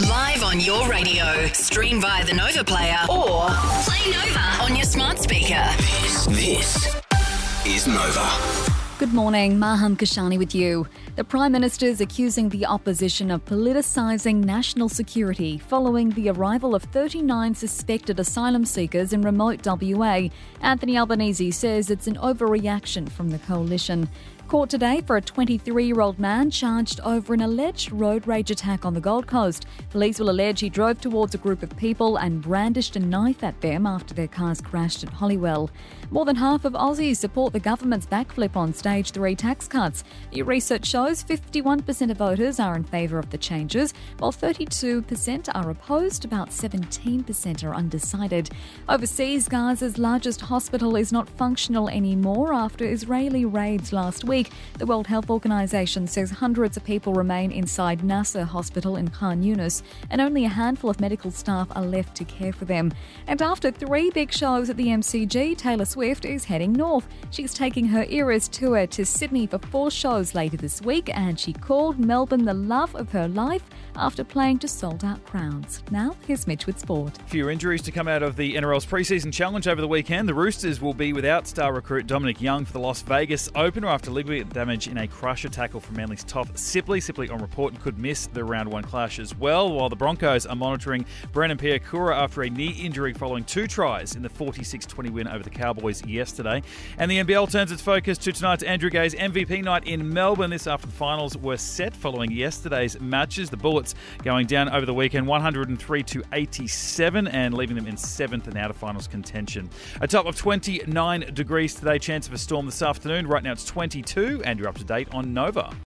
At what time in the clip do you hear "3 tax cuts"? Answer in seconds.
39.12-40.04